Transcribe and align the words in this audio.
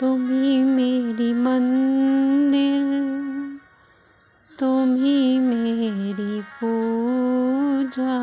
तुम्ही 0.00 0.62
मेरी 0.62 1.32
मंदिर, 1.34 2.82
तुम्ही 4.58 5.38
मेरी 5.38 6.40
पूजा, 6.40 8.18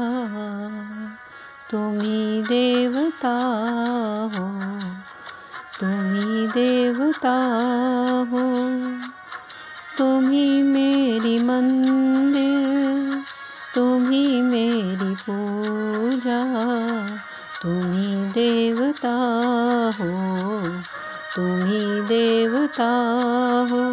तुम्ही 1.72 2.44
देवता 2.44 3.34
हो, 4.36 4.48
तुम्ही 5.80 6.48
देवता 6.48 7.36
हो, 8.32 8.46
तुम्ही 9.98 10.62
मेरी 10.62 11.38
मंदिर, 11.44 13.24
तुम्ही 13.76 14.42
मेरी 14.42 15.16
पूजा, 15.30 16.42
तुम्ही 17.62 18.30
देवता 18.32 19.16
हो। 20.00 20.45
तुम्ही 21.36 22.02
देवता 22.02 22.90
हो। 23.72 23.84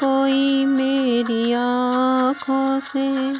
कोई 0.00 0.64
मेरी 0.64 1.52
आँखों 1.52 2.80
से 2.80 3.32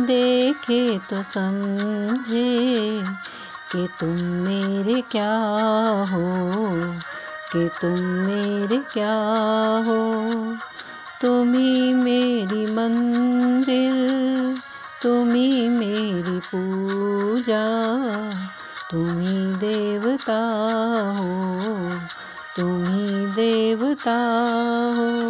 देखे 0.00 0.98
तो 0.98 1.22
समझे 1.22 3.02
कि 3.72 3.88
तुम 4.00 4.24
मेरे 4.24 5.00
क्या 5.00 5.36
हो, 6.12 6.24
कि 7.52 7.68
तुम 7.80 8.00
मेरे 8.00 8.78
क्या 8.78 9.14
हो। 9.86 10.34
तुम्ही 11.22 11.94
मेरी 11.94 12.74
मंदिर 12.74 14.56
तुम्ही 15.02 15.68
मेरी 15.68 16.38
पूजा 16.38 17.66
तुम्ही 18.90 19.56
देवता 19.56 20.38
हो। 21.18 21.89
देवता 23.40 24.16
हो। 24.96 25.20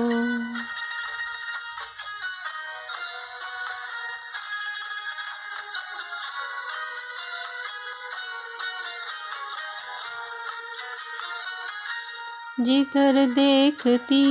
जिधर 12.60 13.26
देखती 13.26 14.24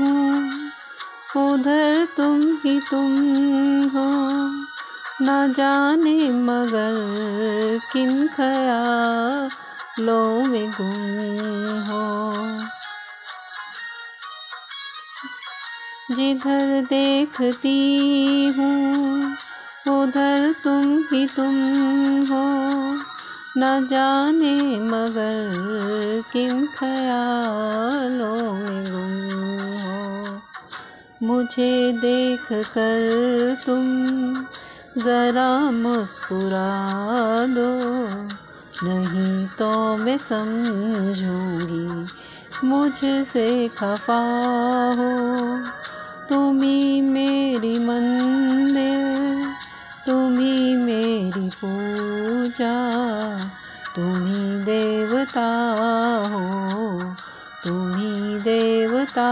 हूँ, 0.00 0.50
उधर 1.36 2.08
तुम 2.16 2.40
ही 2.40 2.80
तुम 2.80 3.88
हो। 3.88 4.26
न 5.22 5.52
जाने 5.56 6.30
मगर 6.30 7.80
किन 7.92 8.28
ख्यालों 8.28 10.46
में 10.46 10.70
गुम 10.70 11.82
हो। 11.82 12.26
जिधर 16.10 16.80
देखती 16.82 17.78
हूँ, 18.58 19.36
उधर 19.88 20.54
तुम 20.64 20.82
ही 21.12 21.26
तुम 21.26 21.54
हो। 22.26 22.44
न 23.58 23.86
जाने 23.90 24.54
मगर 24.80 26.22
किन 26.32 26.66
ख्यालों 26.66 28.52
में 28.52 28.84
गुम 28.84 29.16
हो। 29.78 30.40
मुझे 31.26 31.92
देख 31.92 32.46
कर 32.52 33.56
तुम 33.66 33.84
ज़रा 35.02 35.48
मुस्कुरा 35.70 36.68
दो, 37.46 37.70
नहीं 38.84 39.46
तो 39.58 39.96
मैं 39.96 40.18
समझूँगी 40.18 42.06
मुझसे 42.64 43.68
खफा 43.68 44.22
हो। 44.98 45.12
तुम्ही 46.28 47.00
मेरी 47.00 47.78
मंदिर 47.78 49.44
तुम्ही 50.06 50.74
मेरी 50.76 51.48
पूजा 51.54 52.74
तुम्ही 53.96 54.64
देवता 54.64 55.46
हो 56.32 56.98
तुम्ही 57.64 58.38
देवता 58.40 59.28